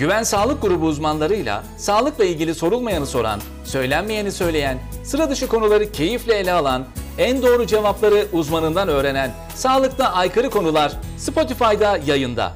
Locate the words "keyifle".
5.92-6.34